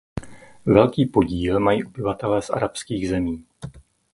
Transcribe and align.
Velký 0.65 1.05
podíl 1.05 1.59
mají 1.59 1.83
obyvatelé 1.83 2.41
z 2.41 2.49
arabských 2.49 3.09
zemí. 3.09 3.45